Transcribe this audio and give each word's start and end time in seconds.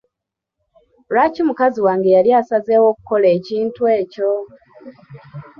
Lwaki 1.11 1.41
mukazi 1.47 1.79
wange 1.87 2.09
yali 2.15 2.29
asazeewo 2.41 2.85
okukola 2.93 3.27
ekintu 3.37 3.81
ekyo? 3.99 4.31